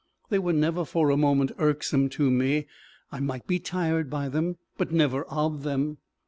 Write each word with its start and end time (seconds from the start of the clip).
They 0.31 0.39
were 0.39 0.51
never 0.53 0.83
for 0.83 1.11
a 1.11 1.15
moment 1.15 1.51
irksome 1.59 2.09
to 2.09 2.31
me; 2.31 2.65
I 3.11 3.19
might 3.19 3.45
be 3.45 3.59
tired 3.59 4.09
by 4.09 4.29
them, 4.29 4.57
but 4.75 4.91
never 4.91 5.25
of 5.25 5.61
them. 5.61 5.99